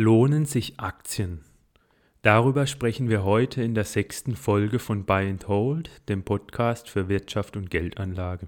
[0.00, 1.40] Lohnen sich Aktien?
[2.22, 7.08] Darüber sprechen wir heute in der sechsten Folge von Buy and Hold, dem Podcast für
[7.08, 8.46] Wirtschaft und Geldanlage.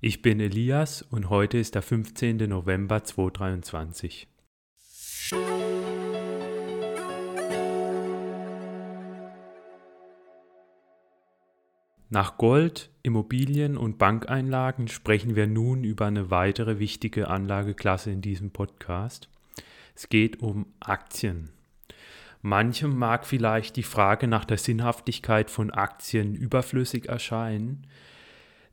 [0.00, 2.36] Ich bin Elias und heute ist der 15.
[2.48, 4.28] November 2023.
[12.10, 18.52] Nach Gold, Immobilien und Bankeinlagen sprechen wir nun über eine weitere wichtige Anlageklasse in diesem
[18.52, 19.28] Podcast.
[19.94, 21.50] Es geht um Aktien.
[22.42, 27.86] Manchem mag vielleicht die Frage nach der Sinnhaftigkeit von Aktien überflüssig erscheinen,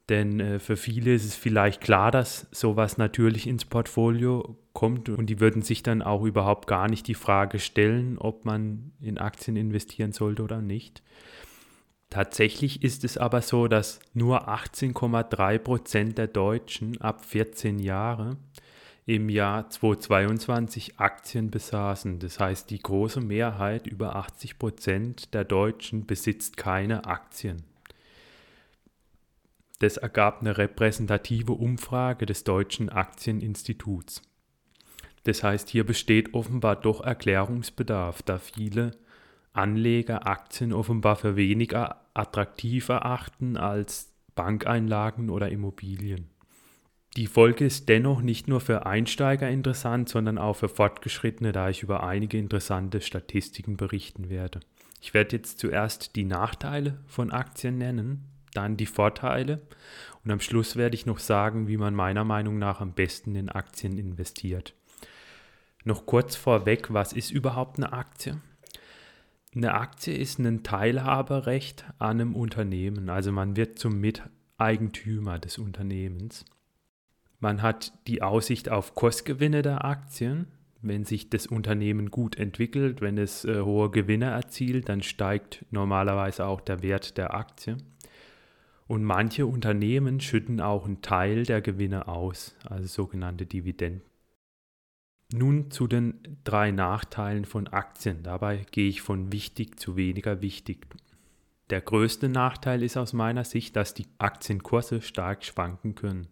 [0.09, 5.27] denn äh, für viele ist es vielleicht klar, dass sowas natürlich ins Portfolio kommt und
[5.27, 9.55] die würden sich dann auch überhaupt gar nicht die Frage stellen, ob man in Aktien
[9.55, 11.01] investieren sollte oder nicht.
[12.09, 18.35] Tatsächlich ist es aber so, dass nur 18,3 Prozent der Deutschen ab 14 Jahre
[19.05, 22.19] im Jahr 2022 Aktien besaßen.
[22.19, 27.63] Das heißt, die große Mehrheit, über 80 Prozent der Deutschen, besitzt keine Aktien.
[29.79, 34.21] Das ergab eine repräsentative Umfrage des Deutschen Aktieninstituts.
[35.23, 38.91] Das heißt, hier besteht offenbar doch Erklärungsbedarf, da viele
[39.53, 46.30] Anleger Aktien offenbar für weniger attraktiv erachten als Bankeinlagen oder Immobilien.
[47.17, 51.83] Die Folge ist dennoch nicht nur für Einsteiger interessant, sondern auch für Fortgeschrittene, da ich
[51.83, 54.61] über einige interessante Statistiken berichten werde.
[55.01, 59.61] Ich werde jetzt zuerst die Nachteile von Aktien nennen, dann die Vorteile
[60.23, 63.49] und am Schluss werde ich noch sagen, wie man meiner Meinung nach am besten in
[63.49, 64.73] Aktien investiert.
[65.83, 68.39] Noch kurz vorweg, was ist überhaupt eine Aktie?
[69.53, 76.45] Eine Aktie ist ein Teilhaberrecht an einem Unternehmen, also man wird zum Miteigentümer des Unternehmens.
[77.41, 80.47] Man hat die Aussicht auf Kostgewinne der Aktien.
[80.83, 86.45] Wenn sich das Unternehmen gut entwickelt, wenn es äh, hohe Gewinne erzielt, dann steigt normalerweise
[86.45, 87.77] auch der Wert der Aktie.
[88.87, 94.01] Und manche Unternehmen schütten auch einen Teil der Gewinne aus, also sogenannte Dividenden.
[95.33, 98.21] Nun zu den drei Nachteilen von Aktien.
[98.21, 100.85] Dabei gehe ich von wichtig zu weniger wichtig.
[101.69, 106.27] Der größte Nachteil ist aus meiner Sicht, dass die Aktienkurse stark schwanken können.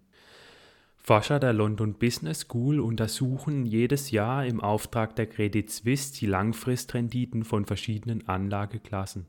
[1.09, 7.45] Forscher der London Business School untersuchen jedes Jahr im Auftrag der Credit Suisse die Langfristrenditen
[7.45, 9.25] von verschiedenen Anlageklassen.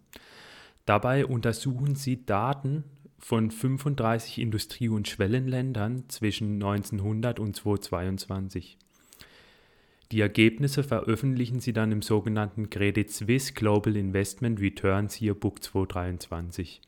[0.84, 2.84] Dabei untersuchen sie Daten
[3.18, 8.76] von 35 Industrie- und Schwellenländern zwischen 1900 und 2022.
[10.12, 16.82] Die Ergebnisse veröffentlichen sie dann im sogenannten Credit Suisse Global Investment Returns Yearbook 2023.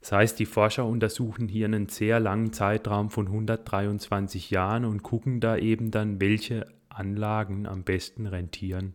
[0.00, 5.40] Das heißt, die Forscher untersuchen hier einen sehr langen Zeitraum von 123 Jahren und gucken
[5.40, 8.94] da eben dann, welche Anlagen am besten rentieren.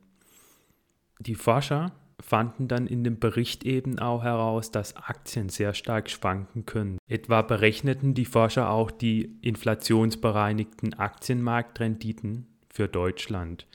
[1.19, 6.65] Die Forscher fanden dann in dem Bericht eben auch heraus, dass Aktien sehr stark schwanken
[6.65, 6.97] können.
[7.07, 13.67] Etwa berechneten die Forscher auch die inflationsbereinigten Aktienmarktrenditen für Deutschland.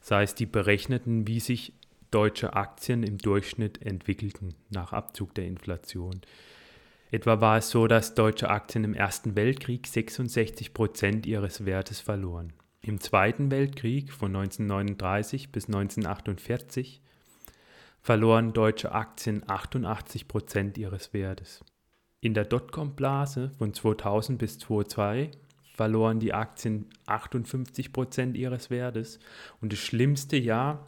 [0.00, 1.74] Das heißt, die berechneten, wie sich
[2.10, 6.20] deutsche Aktien im Durchschnitt entwickelten nach Abzug der Inflation.
[7.10, 12.52] Etwa war es so, dass deutsche Aktien im Ersten Weltkrieg 66 Prozent ihres Wertes verloren.
[12.82, 17.00] Im Zweiten Weltkrieg von 1939 bis 1948
[18.02, 21.64] verloren deutsche Aktien 88 Prozent ihres Wertes.
[22.20, 25.30] In der Dotcom-Blase von 2000 bis 2002
[25.74, 29.18] verloren die Aktien 58 Prozent ihres Wertes
[29.60, 30.86] und das schlimmste Jahr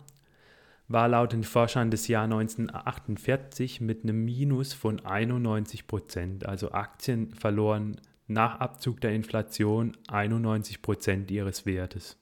[0.91, 6.47] war laut den Forschern das Jahr 1948 mit einem Minus von 91 Prozent.
[6.47, 12.19] Also Aktien verloren nach Abzug der Inflation 91 Prozent ihres Wertes.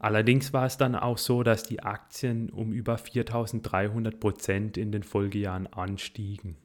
[0.00, 5.04] Allerdings war es dann auch so, dass die Aktien um über 4300 Prozent in den
[5.04, 6.56] Folgejahren anstiegen,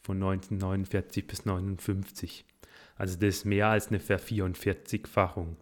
[0.00, 2.46] von 1949 bis 1959.
[2.96, 5.58] Also das ist mehr als eine Ver-44-Fachung.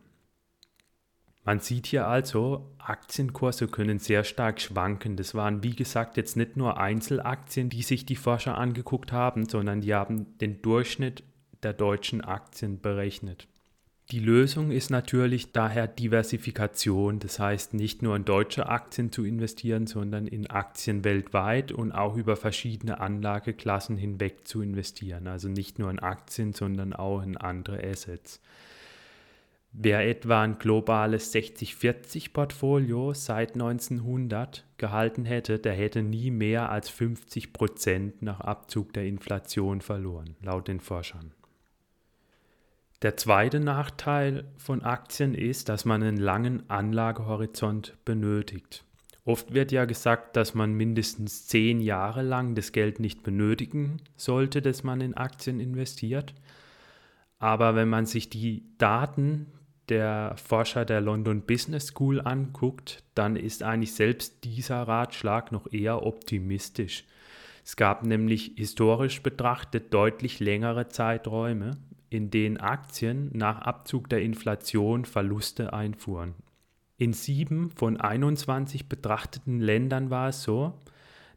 [1.47, 5.15] Man sieht hier also, Aktienkurse können sehr stark schwanken.
[5.15, 9.81] Das waren, wie gesagt, jetzt nicht nur Einzelaktien, die sich die Forscher angeguckt haben, sondern
[9.81, 11.23] die haben den Durchschnitt
[11.62, 13.47] der deutschen Aktien berechnet.
[14.11, 19.87] Die Lösung ist natürlich daher Diversifikation, das heißt nicht nur in deutsche Aktien zu investieren,
[19.87, 25.29] sondern in Aktien weltweit und auch über verschiedene Anlageklassen hinweg zu investieren.
[25.29, 28.41] Also nicht nur in Aktien, sondern auch in andere Assets.
[29.78, 37.52] Wer etwa ein globales 60-40-Portfolio seit 1900 gehalten hätte, der hätte nie mehr als 50
[37.52, 41.32] Prozent nach Abzug der Inflation verloren, laut den Forschern.
[43.02, 48.82] Der zweite Nachteil von Aktien ist, dass man einen langen Anlagehorizont benötigt.
[49.26, 54.62] Oft wird ja gesagt, dass man mindestens zehn Jahre lang das Geld nicht benötigen sollte,
[54.62, 56.32] das man in Aktien investiert.
[57.38, 59.52] Aber wenn man sich die Daten
[59.88, 66.05] der Forscher der London Business School anguckt, dann ist eigentlich selbst dieser Ratschlag noch eher
[66.05, 67.05] optimistisch.
[67.65, 71.73] Es gab nämlich historisch betrachtet deutlich längere Zeiträume,
[72.11, 76.35] in denen Aktien nach Abzug der Inflation Verluste einfuhren.
[76.99, 80.75] In sieben von 21 betrachteten Ländern war es so,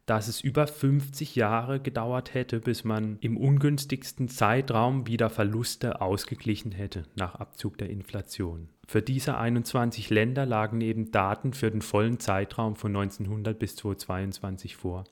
[0.09, 6.71] dass es über 50 Jahre gedauert hätte, bis man im ungünstigsten Zeitraum wieder Verluste ausgeglichen
[6.71, 8.69] hätte nach Abzug der Inflation.
[8.87, 14.77] Für diese 21 Länder lagen eben Daten für den vollen Zeitraum von 1900 bis 2022
[14.77, 15.03] vor.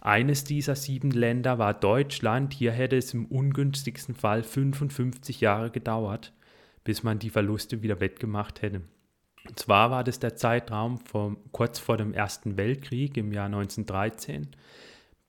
[0.00, 2.52] Eines dieser sieben Länder war Deutschland.
[2.52, 6.32] Hier hätte es im ungünstigsten Fall 55 Jahre gedauert,
[6.82, 8.82] bis man die Verluste wieder wettgemacht hätte.
[9.48, 14.48] Und zwar war das der Zeitraum vom, kurz vor dem Ersten Weltkrieg im Jahr 1913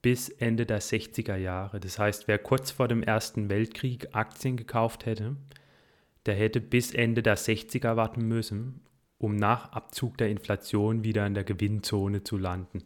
[0.02, 1.80] bis Ende der 60er Jahre.
[1.80, 5.36] Das heißt, wer kurz vor dem Ersten Weltkrieg Aktien gekauft hätte,
[6.26, 8.80] der hätte bis Ende der 60er warten müssen,
[9.18, 12.84] um nach Abzug der Inflation wieder in der Gewinnzone zu landen.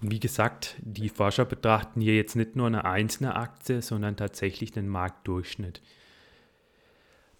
[0.00, 4.70] Und wie gesagt, die Forscher betrachten hier jetzt nicht nur eine einzelne Aktie, sondern tatsächlich
[4.70, 5.80] den Marktdurchschnitt.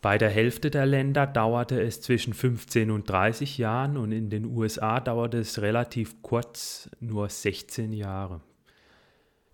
[0.04, 4.44] Bei der Hälfte der Länder dauerte es zwischen 15 und 30 Jahren und in den
[4.44, 8.42] USA dauerte es relativ kurz, nur 16 Jahre.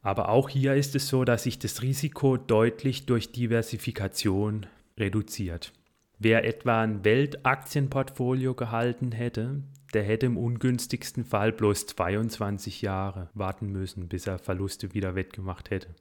[0.02, 4.66] Aber auch hier ist es so, dass sich das Risiko deutlich durch Diversifikation
[4.98, 5.72] reduziert.
[6.18, 9.62] Wer etwa ein Weltaktienportfolio gehalten hätte,
[9.94, 15.70] der hätte im ungünstigsten Fall bloß 22 Jahre warten müssen, bis er Verluste wieder wettgemacht
[15.70, 15.94] hätte.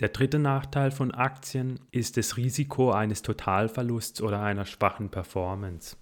[0.00, 5.96] Der dritte Nachteil von Aktien ist das Risiko eines Totalverlusts oder einer schwachen Performance.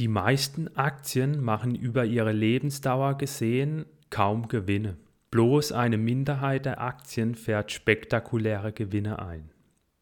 [0.00, 4.96] Die meisten Aktien machen über ihre Lebensdauer gesehen kaum Gewinne.
[5.30, 9.50] Bloß eine Minderheit der Aktien fährt spektakuläre Gewinne ein.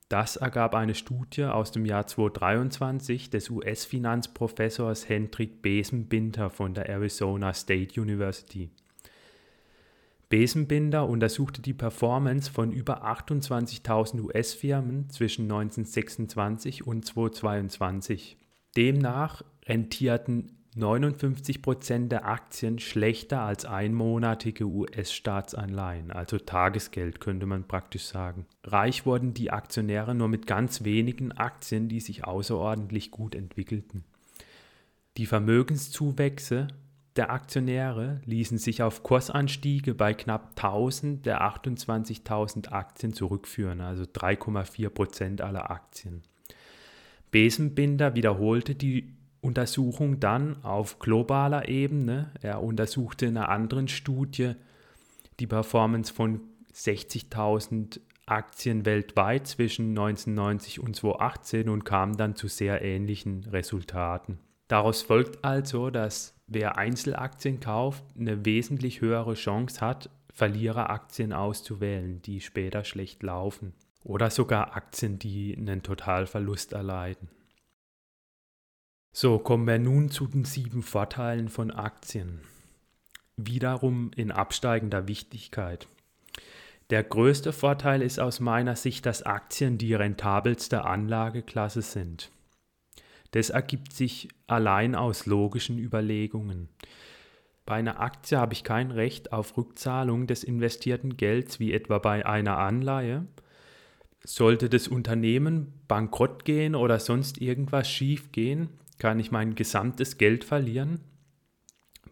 [0.09, 7.53] Das ergab eine Studie aus dem Jahr 2023 des US-Finanzprofessors Hendrik Besenbinder von der Arizona
[7.53, 8.71] State University.
[10.29, 18.37] Besenbinder untersuchte die Performance von über 28.000 US-Firmen zwischen 1926 und 2022.
[18.77, 28.47] Demnach rentierten 59% der Aktien schlechter als einmonatige US-Staatsanleihen, also Tagesgeld könnte man praktisch sagen.
[28.65, 34.05] Reich wurden die Aktionäre nur mit ganz wenigen Aktien, die sich außerordentlich gut entwickelten.
[35.17, 36.69] Die Vermögenszuwächse
[37.19, 44.89] der Aktionäre ließen sich auf Kursanstiege bei knapp 1000 der 28.000 Aktien zurückführen, also 3,4
[44.89, 46.23] Prozent aller Aktien.
[47.31, 52.31] Besenbinder wiederholte die Untersuchung dann auf globaler Ebene.
[52.41, 54.53] Er untersuchte in einer anderen Studie
[55.41, 56.41] die Performance von
[56.73, 64.39] 60.000 Aktien weltweit zwischen 1990 und 2018 und kam dann zu sehr ähnlichen Resultaten.
[64.69, 72.41] Daraus folgt also, dass wer Einzelaktien kauft, eine wesentlich höhere Chance hat, Verliereraktien auszuwählen, die
[72.41, 73.73] später schlecht laufen.
[74.05, 77.29] Oder sogar Aktien, die einen Totalverlust erleiden.
[79.13, 82.41] So, kommen wir nun zu den sieben Vorteilen von Aktien.
[83.37, 85.89] Wiederum in absteigender Wichtigkeit.
[86.91, 92.31] Der größte Vorteil ist aus meiner Sicht, dass Aktien die rentabelste Anlageklasse sind.
[93.33, 96.69] Das ergibt sich allein aus logischen Überlegungen.
[97.67, 102.25] Bei einer Aktie habe ich kein Recht auf Rückzahlung des investierten Gelds wie etwa bei
[102.25, 103.27] einer Anleihe.
[104.25, 110.45] Sollte das Unternehmen bankrott gehen oder sonst irgendwas schief gehen, kann ich mein gesamtes Geld
[110.45, 111.01] verlieren.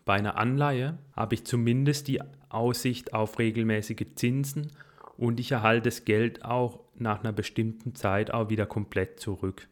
[0.04, 2.20] Bei einer Anleihe habe ich zumindest die
[2.50, 4.72] Aussicht auf regelmäßige Zinsen
[5.16, 9.68] und ich erhalte das Geld auch nach einer bestimmten Zeit auch wieder komplett zurück.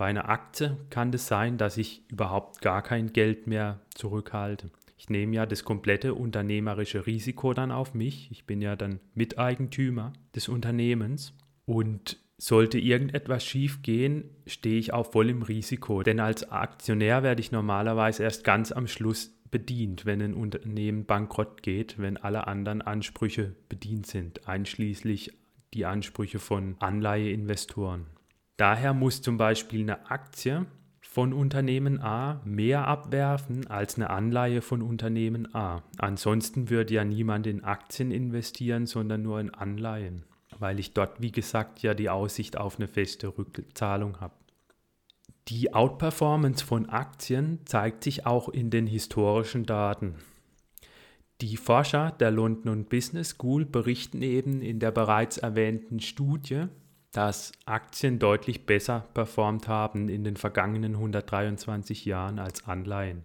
[0.00, 4.70] Bei einer Aktie kann es sein, dass ich überhaupt gar kein Geld mehr zurückhalte.
[4.96, 8.30] Ich nehme ja das komplette unternehmerische Risiko dann auf mich.
[8.30, 11.34] Ich bin ja dann Miteigentümer des Unternehmens.
[11.66, 16.02] Und sollte irgendetwas schief gehen, stehe ich auch voll im Risiko.
[16.02, 21.62] Denn als Aktionär werde ich normalerweise erst ganz am Schluss bedient, wenn ein Unternehmen bankrott
[21.62, 25.34] geht, wenn alle anderen Ansprüche bedient sind, einschließlich
[25.74, 28.06] die Ansprüche von Anleiheinvestoren.
[28.60, 30.66] Daher muss zum Beispiel eine Aktie
[31.00, 35.82] von Unternehmen A mehr abwerfen als eine Anleihe von Unternehmen A.
[35.96, 40.26] Ansonsten würde ja niemand in Aktien investieren, sondern nur in Anleihen.
[40.58, 44.34] weil ich dort, wie gesagt, ja die Aussicht auf eine feste Rückzahlung habe.
[45.48, 50.16] Die Outperformance von Aktien zeigt sich auch in den historischen Daten.
[51.40, 56.66] Die Forscher der London Business School berichten eben in der bereits erwähnten Studie,
[57.12, 63.24] dass Aktien deutlich besser performt haben in den vergangenen 123 Jahren als Anleihen.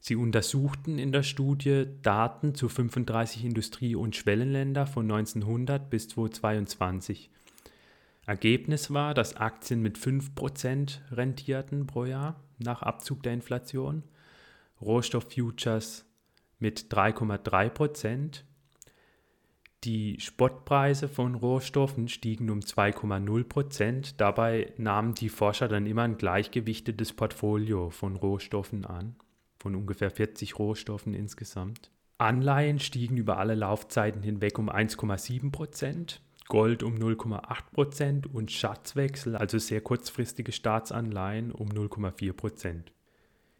[0.00, 7.30] Sie untersuchten in der Studie Daten zu 35 Industrie- und Schwellenländer von 1900 bis 2022.
[8.24, 14.02] Ergebnis war, dass Aktien mit 5% rentierten pro Jahr nach Abzug der Inflation,
[14.80, 16.04] Rohstofffutures
[16.58, 17.70] mit 3,3
[19.84, 27.12] Die Spottpreise von Rohstoffen stiegen um 2,0% Dabei nahmen die Forscher dann immer ein gleichgewichtetes
[27.12, 29.16] Portfolio von Rohstoffen an,
[29.58, 31.90] von ungefähr 40 Rohstoffen insgesamt.
[32.18, 39.80] Anleihen stiegen über alle Laufzeiten hinweg um 1,7% Gold um 0,8% und Schatzwechsel, also sehr
[39.80, 42.32] kurzfristige Staatsanleihen, um 0,4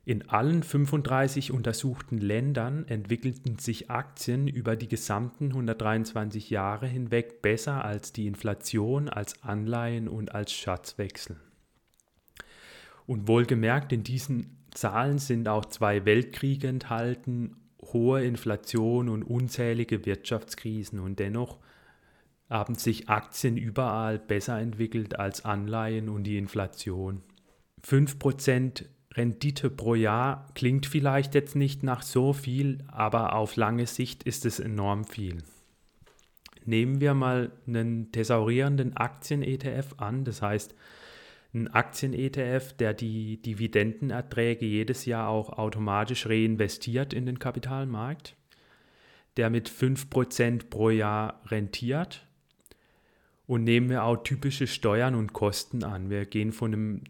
[0.07, 7.85] in allen 35 untersuchten Ländern entwickelten sich Aktien über die gesamten 123 Jahre hinweg besser
[7.85, 11.41] als die Inflation, als Anleihen und als Schatzwechsel.
[13.09, 21.01] Und wohlgemerkt, in diesen Zahlen sind auch zwei Weltkriege enthalten, hohe Inflation und unzählige Wirtschaftskrisen.
[21.01, 21.59] Und dennoch
[22.49, 27.23] haben sich Aktien überall besser entwickelt als Anleihen und die Inflation.
[27.85, 28.85] 5%
[29.17, 34.45] Rendite pro Jahr klingt vielleicht jetzt nicht nach so viel, aber auf lange Sicht ist
[34.45, 35.39] es enorm viel.
[36.67, 40.75] Nehmen wir mal einen thesaurierenden Aktien-ETF an, das heißt
[41.55, 48.37] ein Aktien-ETF, der die Dividendenerträge jedes Jahr auch automatisch reinvestiert in den Kapitalmarkt,
[49.39, 52.27] der mit 5% pro Jahr rentiert.
[53.47, 56.11] Und nehmen wir auch typische Steuern und Kosten an.
[56.11, 57.05] Wir gehen von einem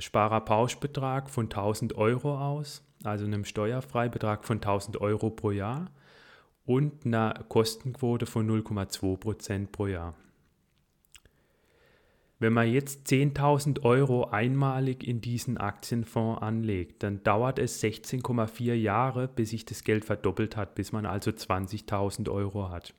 [0.00, 5.90] Sparerpauschbetrag von 1000 Euro aus, also einem Steuerfreibetrag von 1000 Euro pro Jahr
[6.64, 10.14] und einer Kostenquote von 0,2 Prozent pro Jahr.
[12.38, 19.28] Wenn man jetzt 10.000 Euro einmalig in diesen Aktienfonds anlegt, dann dauert es 16,4 Jahre,
[19.28, 22.94] bis sich das Geld verdoppelt hat, bis man also 20.000 Euro hat.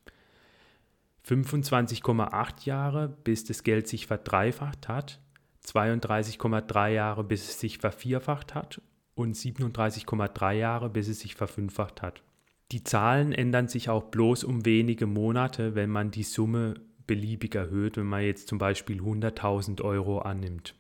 [1.28, 5.21] 25,8 Jahre, bis das Geld sich verdreifacht hat
[5.66, 8.82] 32,3 Jahre, bis es sich vervierfacht hat
[9.16, 12.24] und 37,3 Jahre, bis es sich verfünffacht hat.
[12.72, 16.76] Die Zahlen ändern sich auch bloß um wenige Monate, wenn man die Summe
[17.06, 20.76] beliebig erhöht, wenn man jetzt zum Beispiel 100.000 Euro annimmt.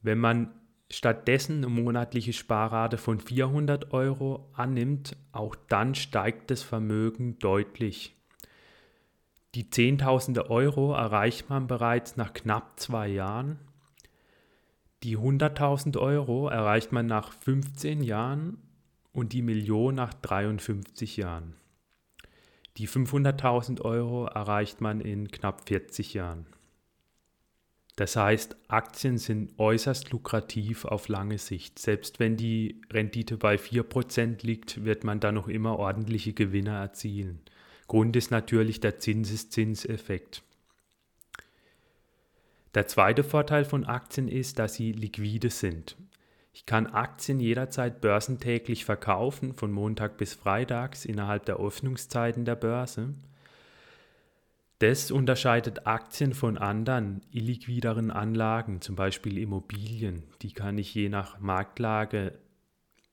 [0.00, 0.54] Wenn man
[0.90, 8.16] stattdessen eine monatliche Sparrate von 400 Euro annimmt, auch dann steigt das Vermögen deutlich.
[9.54, 13.58] Die 10.000 Euro erreicht man bereits nach knapp zwei Jahren
[15.02, 18.58] die 100.000 Euro erreicht man nach 15 Jahren
[19.12, 21.54] und die Million nach 53 Jahren.
[22.76, 26.46] Die 500.000 Euro erreicht man in knapp 40 Jahren.
[27.96, 31.80] Das heißt, Aktien sind äußerst lukrativ auf lange Sicht.
[31.80, 37.40] Selbst wenn die Rendite bei 4% liegt, wird man da noch immer ordentliche Gewinne erzielen.
[37.88, 40.44] Grund ist natürlich der Zinseszinseffekt.
[42.78, 45.96] Der zweite Vorteil von Aktien ist, dass sie liquide sind.
[46.52, 53.14] Ich kann Aktien jederzeit börsentäglich verkaufen, von Montag bis Freitags innerhalb der Öffnungszeiten der Börse.
[54.78, 60.22] Das unterscheidet Aktien von anderen illiquideren Anlagen, zum Beispiel Immobilien.
[60.42, 62.38] Die kann ich je nach Marktlage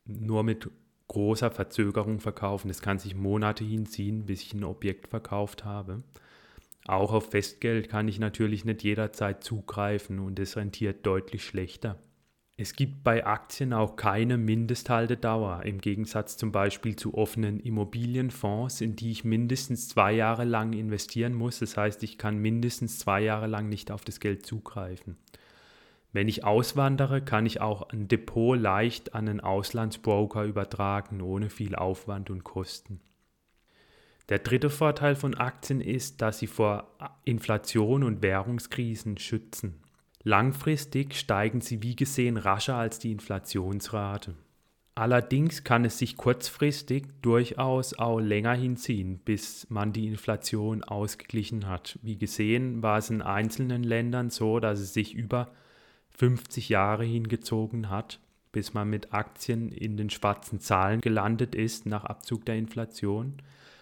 [0.05, 0.69] nur mit
[1.07, 2.69] großer Verzögerung verkaufen.
[2.69, 6.03] Es kann sich Monate hinziehen, bis ich ein Objekt verkauft habe.
[6.87, 11.97] Auch auf Festgeld kann ich natürlich nicht jederzeit zugreifen und es rentiert deutlich schlechter.
[12.57, 18.95] Es gibt bei Aktien auch keine Mindesthaltedauer, im Gegensatz zum Beispiel zu offenen Immobilienfonds, in
[18.95, 21.59] die ich mindestens zwei Jahre lang investieren muss.
[21.59, 25.17] Das heißt, ich kann mindestens zwei Jahre lang nicht auf das Geld zugreifen.
[26.13, 31.75] Wenn ich auswandere, kann ich auch ein Depot leicht an einen Auslandsbroker übertragen, ohne viel
[31.75, 33.01] Aufwand und Kosten.
[34.29, 39.75] Der dritte Vorteil von Aktien ist, dass sie vor Inflation und Währungskrisen schützen.
[40.23, 44.33] Langfristig steigen sie wie gesehen rascher als die Inflationsrate.
[44.95, 51.99] Allerdings kann es sich kurzfristig durchaus auch länger hinziehen, bis man die Inflation ausgeglichen hat.
[52.01, 55.51] Wie gesehen war es in einzelnen Ländern so, dass es sich über
[56.11, 58.21] 50 Jahre hingezogen hat,
[58.53, 63.33] bis man mit Aktien in den schwarzen Zahlen gelandet ist nach Abzug der Inflation.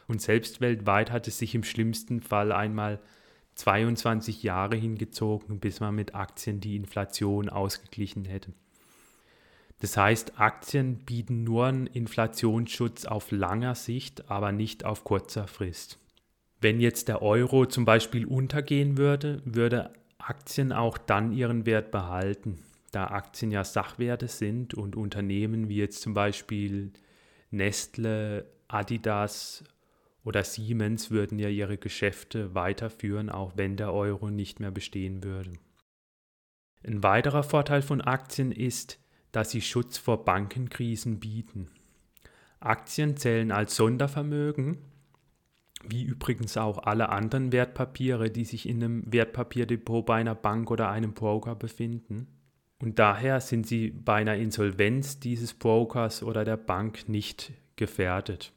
[0.07, 2.99] Und selbst weltweit hat es sich im schlimmsten Fall einmal
[3.55, 8.53] 22 Jahre hingezogen, bis man mit Aktien die Inflation ausgeglichen hätte.
[9.79, 15.99] Das heißt, Aktien bieten nur einen Inflationsschutz auf langer Sicht, aber nicht auf kurzer Frist.
[16.61, 22.59] Wenn jetzt der Euro zum Beispiel untergehen würde, würde Aktien auch dann ihren Wert behalten,
[22.93, 26.93] da Aktien ja Sachwerte sind und Unternehmen wie jetzt zum Beispiel
[27.51, 29.63] Nestle, Adidas
[30.23, 35.53] oder Siemens würden ja ihre Geschäfte weiterführen, auch wenn der Euro nicht mehr bestehen würde.
[36.85, 38.99] Ein weiterer Vorteil von Aktien ist,
[39.31, 41.69] dass sie Schutz vor Bankenkrisen bieten.
[42.59, 44.77] Aktien zählen als Sondervermögen,
[45.85, 50.89] wie übrigens auch alle anderen Wertpapiere, die sich in einem Wertpapierdepot bei einer Bank oder
[50.89, 52.27] einem Broker befinden.
[52.81, 58.53] Und daher sind sie bei einer Insolvenz dieses Brokers oder der Bank nicht gefährdet.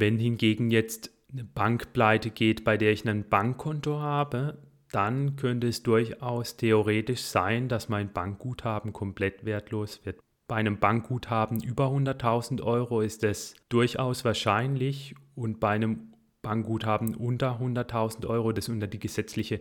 [0.00, 4.58] Wenn hingegen jetzt eine Bank pleite geht, bei der ich ein Bankkonto habe,
[4.92, 10.20] dann könnte es durchaus theoretisch sein, dass mein Bankguthaben komplett wertlos wird.
[10.46, 17.60] Bei einem Bankguthaben über 100.000 Euro ist es durchaus wahrscheinlich und bei einem Bankguthaben unter
[17.60, 19.60] 100.000 Euro, das unter die gesetzliche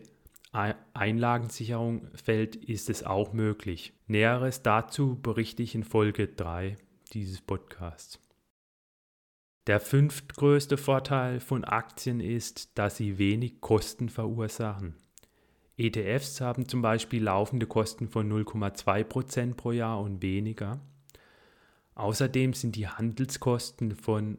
[0.94, 3.94] Einlagensicherung fällt, ist es auch möglich.
[4.06, 6.78] Näheres dazu berichte ich in Folge 3
[7.12, 8.20] dieses Podcasts.
[9.68, 14.96] Der fünftgrößte Vorteil von Aktien ist, dass sie wenig Kosten verursachen.
[15.76, 20.80] ETFs haben zum Beispiel laufende Kosten von 0,2% pro Jahr und weniger.
[21.96, 24.38] Außerdem sind die Handelskosten von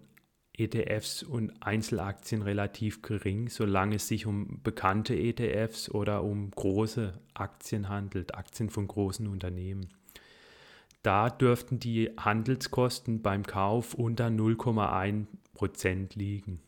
[0.54, 7.90] ETFs und Einzelaktien relativ gering, solange es sich um bekannte ETFs oder um große Aktien
[7.90, 9.90] handelt, Aktien von großen Unternehmen.
[11.02, 16.60] Da dürften die Handelskosten beim Kauf unter 0,1% liegen.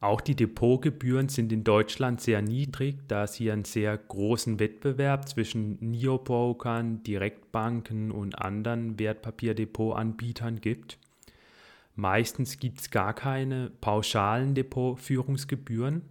[0.00, 5.26] Auch die Depotgebühren sind in Deutschland sehr niedrig, da es hier einen sehr großen Wettbewerb
[5.28, 10.98] zwischen Neobrokern, Direktbanken und anderen Wertpapierdepotanbietern gibt.
[11.94, 16.02] Meistens gibt es gar keine pauschalen Depotführungsgebühren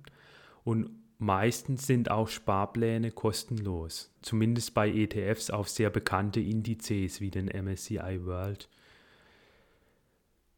[0.63, 0.89] und
[1.23, 8.25] Meistens sind auch Sparpläne kostenlos, zumindest bei ETFs auf sehr bekannte Indizes wie den MSCI
[8.25, 8.67] World.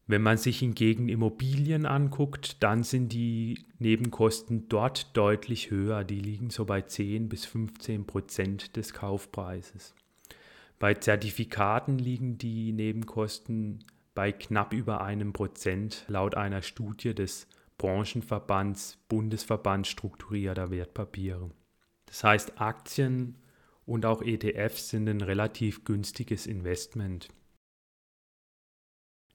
[0.08, 6.02] Wenn man sich hingegen Immobilien anguckt, dann sind die Nebenkosten dort deutlich höher.
[6.02, 9.94] Die liegen so bei 10 bis 15 Prozent des Kaufpreises.
[10.80, 13.84] Bei Zertifikaten liegen die Nebenkosten
[14.16, 17.46] bei knapp über einem Prozent laut einer Studie des
[17.78, 21.50] Branchenverbands, Bundesverband strukturierter Wertpapiere.
[22.06, 23.38] Das heißt, Aktien
[23.84, 27.28] und auch ETFs sind ein relativ günstiges Investment.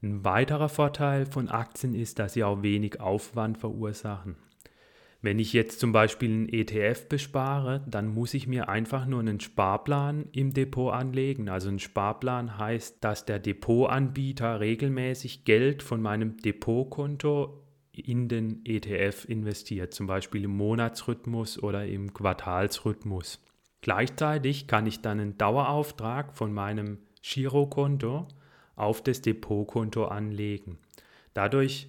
[0.02, 4.36] Ein weiterer Vorteil von Aktien ist, dass sie auch wenig Aufwand verursachen.
[5.24, 9.40] Wenn ich jetzt zum Beispiel einen ETF bespare, dann muss ich mir einfach nur einen
[9.40, 11.48] Sparplan im Depot anlegen.
[11.48, 17.61] Also ein Sparplan heißt, dass der Depotanbieter regelmäßig Geld von meinem Depotkonto
[17.94, 23.44] in den ETF investiert, zum Beispiel im Monatsrhythmus oder im Quartalsrhythmus.
[23.82, 28.28] Gleichzeitig kann ich dann einen Dauerauftrag von meinem Girokonto
[28.76, 30.78] auf das Depotkonto anlegen.
[31.34, 31.88] Dadurch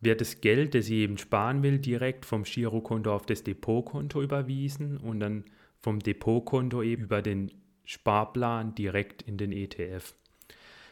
[0.00, 4.96] wird das Geld, das ich eben sparen will, direkt vom Girokonto auf das Depotkonto überwiesen
[4.96, 5.44] und dann
[5.78, 7.50] vom Depotkonto eben über den
[7.84, 10.14] Sparplan direkt in den ETF.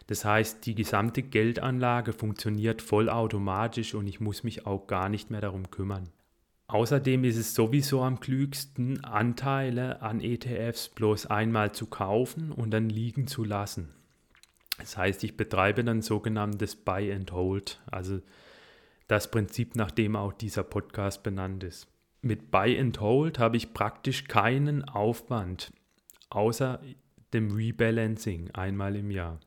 [0.09, 5.43] Das heißt, die gesamte Geldanlage funktioniert vollautomatisch und ich muss mich auch gar nicht mehr
[5.43, 6.09] darum kümmern.
[6.67, 12.89] Außerdem ist es sowieso am klügsten, Anteile an ETFs bloß einmal zu kaufen und dann
[12.89, 13.91] liegen zu lassen.
[14.79, 18.21] Das heißt, ich betreibe dann sogenanntes Buy and Hold, also
[19.09, 21.87] das Prinzip, nach dem auch dieser Podcast benannt ist.
[22.23, 25.71] Mit Buy and Hold habe ich praktisch keinen Aufwand,
[26.31, 26.81] außer
[27.35, 29.39] dem Rebalancing einmal im Jahr.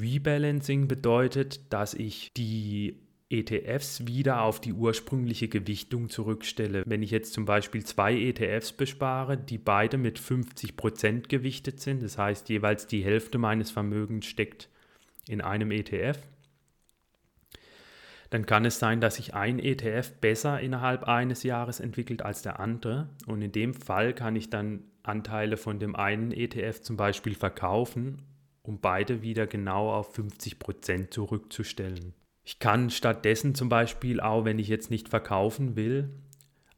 [0.00, 6.82] Rebalancing bedeutet, dass ich die ETFs wieder auf die ursprüngliche Gewichtung zurückstelle.
[6.86, 12.16] Wenn ich jetzt zum Beispiel zwei ETFs bespare, die beide mit 50% gewichtet sind, das
[12.16, 14.70] heißt jeweils die Hälfte meines Vermögens steckt
[15.28, 16.18] in einem ETF,
[18.30, 22.60] dann kann es sein, dass sich ein ETF besser innerhalb eines Jahres entwickelt als der
[22.60, 23.08] andere.
[23.26, 28.22] Und in dem Fall kann ich dann Anteile von dem einen ETF zum Beispiel verkaufen
[28.68, 32.12] um beide wieder genau auf 50 Prozent zurückzustellen.
[32.44, 36.10] Ich kann stattdessen zum Beispiel auch, wenn ich jetzt nicht verkaufen will,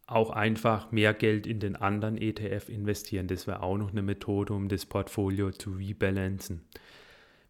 [0.06, 3.26] auch einfach mehr Geld in den anderen ETF investieren.
[3.26, 6.62] Das wäre auch noch eine Methode, um das Portfolio zu rebalancen.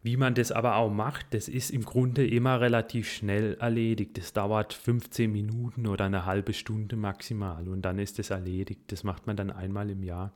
[0.03, 4.17] Wie man das aber auch macht, das ist im Grunde immer relativ schnell erledigt.
[4.17, 8.81] Das dauert 15 Minuten oder eine halbe Stunde maximal und dann ist es erledigt.
[8.87, 10.33] Das macht man dann einmal im Jahr.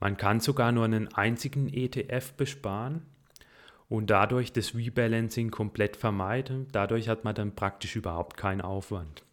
[0.00, 3.02] Man kann sogar nur einen einzigen ETF besparen
[3.88, 6.68] und dadurch das Rebalancing komplett vermeiden.
[6.72, 9.24] Dadurch hat man dann praktisch überhaupt keinen Aufwand.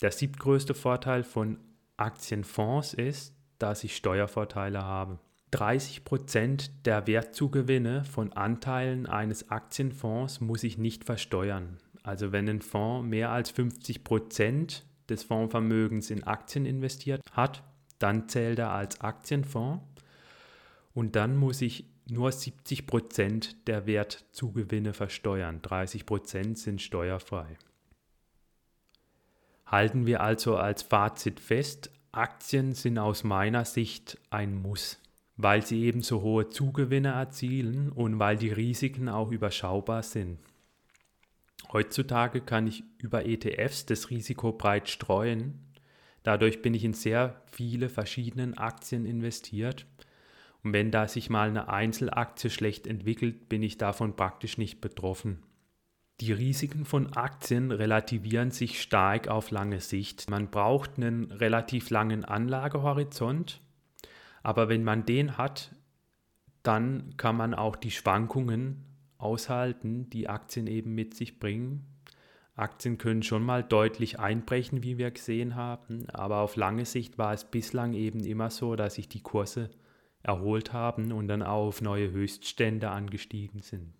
[0.00, 1.58] Der siebtgrößte Vorteil von
[1.96, 5.18] Aktienfonds ist, dass ich Steuervorteile habe.
[5.52, 11.78] 30% der Wertzugewinne von Anteilen eines Aktienfonds muss ich nicht versteuern.
[12.02, 17.62] Also wenn ein Fonds mehr als 50% des Fondsvermögens in Aktien investiert hat,
[17.98, 19.82] dann zählt er als Aktienfonds
[20.94, 25.60] und dann muss ich nur 70% der Wertzugewinne versteuern.
[25.60, 27.56] 30% sind steuerfrei.
[29.66, 34.98] Halten wir also als Fazit fest, Aktien sind aus meiner Sicht ein Muss
[35.38, 40.38] weil sie eben so hohe Zugewinne erzielen und weil die Risiken auch überschaubar sind.
[41.72, 45.60] Heutzutage kann ich über ETFs das Risiko breit streuen.
[46.24, 49.86] Dadurch bin ich in sehr viele verschiedene Aktien investiert.
[50.64, 55.42] Und wenn da sich mal eine Einzelaktie schlecht entwickelt, bin ich davon praktisch nicht betroffen.
[56.20, 60.28] Die Risiken von Aktien relativieren sich stark auf lange Sicht.
[60.28, 63.60] Man braucht einen relativ langen Anlagehorizont
[64.42, 65.74] aber wenn man den hat,
[66.62, 68.84] dann kann man auch die Schwankungen
[69.18, 71.84] aushalten, die Aktien eben mit sich bringen.
[72.54, 77.32] Aktien können schon mal deutlich einbrechen, wie wir gesehen haben, aber auf lange Sicht war
[77.32, 79.70] es bislang eben immer so, dass sich die Kurse
[80.22, 83.94] erholt haben und dann auf neue Höchststände angestiegen sind.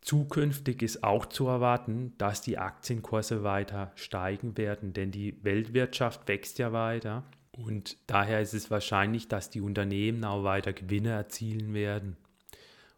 [0.00, 6.58] Zukünftig ist auch zu erwarten, dass die Aktienkurse weiter steigen werden, denn die Weltwirtschaft wächst
[6.58, 12.16] ja weiter und daher ist es wahrscheinlich, dass die Unternehmen auch weiter Gewinne erzielen werden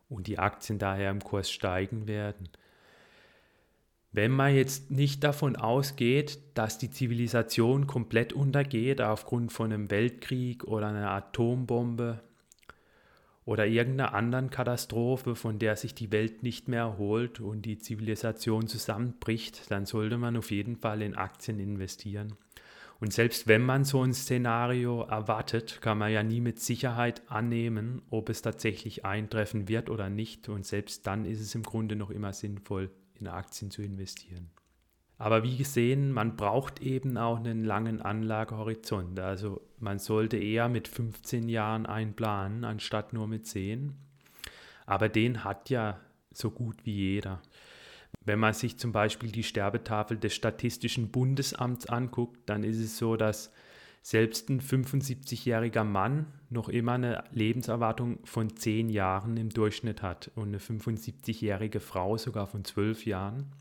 [0.08, 2.48] und die Aktien daher im Kurs steigen werden.
[4.10, 10.64] Wenn man jetzt nicht davon ausgeht, dass die Zivilisation komplett untergeht aufgrund von einem Weltkrieg
[10.64, 12.20] oder einer Atombombe
[13.48, 18.68] oder irgendeiner anderen Katastrophe, von der sich die Welt nicht mehr erholt und die Zivilisation
[18.68, 22.34] zusammenbricht, dann sollte man auf jeden Fall in Aktien investieren.
[23.00, 28.02] Und selbst wenn man so ein Szenario erwartet, kann man ja nie mit Sicherheit annehmen,
[28.10, 30.50] ob es tatsächlich eintreffen wird oder nicht.
[30.50, 34.50] Und selbst dann ist es im Grunde noch immer sinnvoll, in Aktien zu investieren.
[35.18, 39.18] Aber wie gesehen, man braucht eben auch einen langen Anlagehorizont.
[39.18, 43.94] Also man sollte eher mit 15 Jahren einplanen, anstatt nur mit 10.
[44.86, 45.98] Aber den hat ja
[46.32, 47.42] so gut wie jeder.
[48.24, 53.16] Wenn man sich zum Beispiel die Sterbetafel des Statistischen Bundesamts anguckt, dann ist es so,
[53.16, 53.52] dass
[54.02, 60.48] selbst ein 75-jähriger Mann noch immer eine Lebenserwartung von 10 Jahren im Durchschnitt hat und
[60.48, 63.52] eine 75-jährige Frau sogar von 12 Jahren.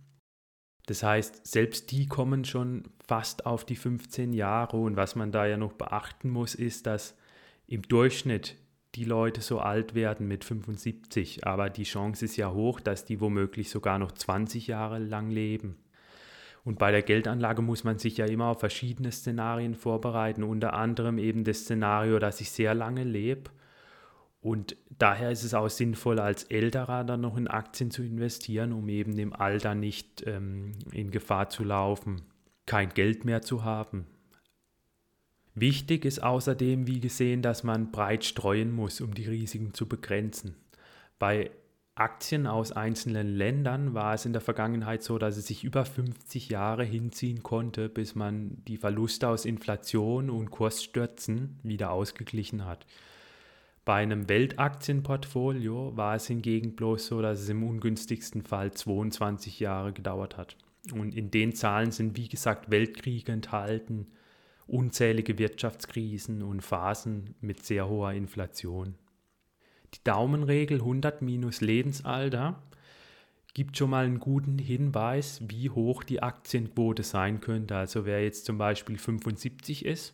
[0.88, 5.46] Das heißt, selbst die kommen schon fast auf die 15 Jahre und was man da
[5.46, 7.16] ja noch beachten muss, ist, dass
[7.68, 8.56] im Durchschnitt
[8.96, 13.20] die Leute so alt werden mit 75, aber die Chance ist ja hoch, dass die
[13.20, 15.78] womöglich sogar noch 20 Jahre lang leben.
[16.64, 21.18] Und bei der Geldanlage muss man sich ja immer auf verschiedene Szenarien vorbereiten, unter anderem
[21.18, 23.52] eben das Szenario, dass ich sehr lange lebe.
[24.40, 28.88] Und daher ist es auch sinnvoll, als Älterer dann noch in Aktien zu investieren, um
[28.90, 32.22] eben im Alter nicht ähm, in Gefahr zu laufen,
[32.66, 34.06] kein Geld mehr zu haben,
[35.60, 40.56] Wichtig ist außerdem, wie gesehen, dass man breit streuen muss, um die Risiken zu begrenzen.
[41.18, 41.50] Bei
[41.96, 46.50] Aktien aus einzelnen Ländern war es in der Vergangenheit so, dass es sich über 50
[46.50, 52.86] Jahre hinziehen konnte, bis man die Verluste aus Inflation und Kursstürzen wieder ausgeglichen hat.
[53.88, 59.94] Bei einem Weltaktienportfolio war es hingegen bloß so, dass es im ungünstigsten Fall 22 Jahre
[59.94, 60.58] gedauert hat.
[60.92, 64.08] Und in den Zahlen sind, wie gesagt, Weltkriege enthalten,
[64.66, 68.96] unzählige Wirtschaftskrisen und Phasen mit sehr hoher Inflation.
[69.94, 72.62] Die Daumenregel 100 minus Lebensalter
[73.54, 77.78] gibt schon mal einen guten Hinweis, wie hoch die Aktienquote sein könnte.
[77.78, 80.14] Also wer jetzt zum Beispiel 75 ist,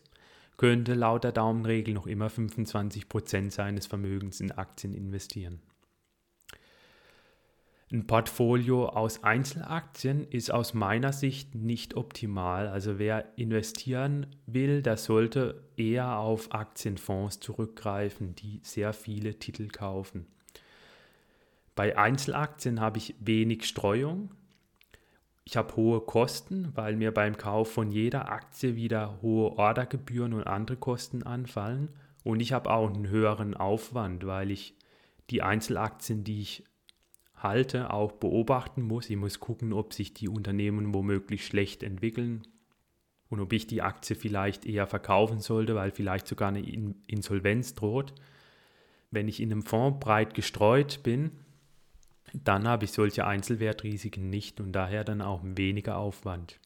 [0.58, 5.62] könnte laut der Daumenregel noch immer 25 Prozent seines Vermögens in Aktien investieren.
[7.94, 12.68] Ein Portfolio aus Einzelaktien ist aus meiner Sicht nicht optimal.
[12.68, 20.26] Also wer investieren will, der sollte eher auf Aktienfonds zurückgreifen, die sehr viele Titel kaufen.
[21.76, 24.32] Bei Einzelaktien habe ich wenig Streuung.
[25.46, 30.48] Ich habe hohe Kosten, weil mir beim Kauf von jeder Aktie wieder hohe Ordergebühren und
[30.48, 31.90] andere Kosten anfallen.
[32.24, 34.76] Und ich habe auch einen höheren Aufwand, weil ich
[35.30, 36.64] die Einzelaktien, die ich
[37.36, 39.10] halte, auch beobachten muss.
[39.10, 42.48] Ich muss gucken, ob sich die Unternehmen womöglich schlecht entwickeln
[43.30, 46.62] und ob ich die Aktie vielleicht eher verkaufen sollte, weil vielleicht sogar eine
[47.08, 48.14] Insolvenz droht.
[49.12, 51.32] Wenn ich in einem Fonds breit gestreut bin,
[52.34, 56.60] dann habe ich solche Einzelwertrisiken nicht und daher dann auch weniger Aufwand.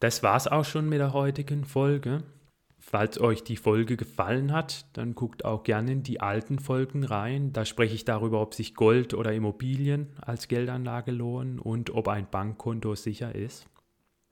[0.00, 2.24] Das war's auch schon mit der heutigen Folge.
[2.78, 7.54] Falls euch die Folge gefallen hat, dann guckt auch gerne in die alten Folgen rein.
[7.54, 12.28] Da spreche ich darüber, ob sich Gold oder Immobilien als Geldanlage lohnen und ob ein
[12.30, 13.66] Bankkonto sicher ist.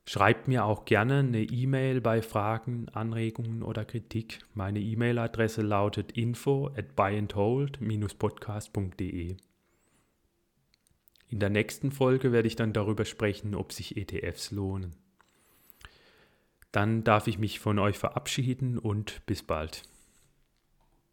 [0.05, 4.41] Schreibt mir auch gerne eine E-Mail bei Fragen, Anregungen oder Kritik.
[4.53, 9.37] Meine E-Mail-Adresse lautet info at buyandhold-podcast.de.
[11.29, 14.97] In der nächsten Folge werde ich dann darüber sprechen, ob sich ETFs lohnen.
[16.73, 19.85] Dann darf ich mich von euch verabschieden und bis bald.